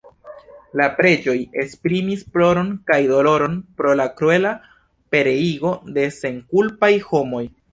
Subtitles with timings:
[0.79, 4.55] La preĝoj esprimis ploron kaj doloron pro la kruela
[5.17, 7.49] pereigo de senkulpaj homoj.